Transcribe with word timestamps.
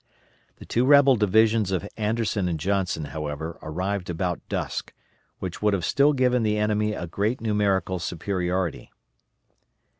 The 0.55 0.65
two 0.65 0.83
rebel 0.83 1.15
divisions 1.15 1.69
of 1.69 1.87
Anderson 1.95 2.47
and 2.49 2.59
Johnson, 2.59 3.05
however, 3.13 3.59
arrived 3.61 4.09
about 4.09 4.41
dusk, 4.49 4.93
which 5.37 5.61
would 5.61 5.75
have 5.75 5.85
still 5.85 6.13
given 6.13 6.41
the 6.41 6.57
enemy 6.57 6.93
a 6.93 7.05
great 7.05 7.39
numerical 7.39 7.99
superiority. 7.99 8.91